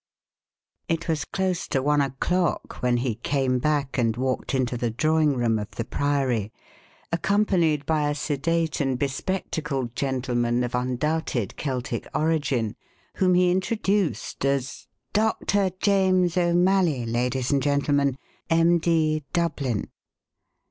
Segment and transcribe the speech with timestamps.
[0.87, 5.37] It was close to one o'clock when he came back and walked into the drawing
[5.37, 6.51] room of the Priory,
[7.11, 12.75] accompanied by a sedate and bespectacled gentleman of undoubted Celtic origin
[13.17, 18.17] whom he introduced as "Doctor James O'Malley, ladies and gentlemen,
[18.49, 19.87] M.D., Dublin."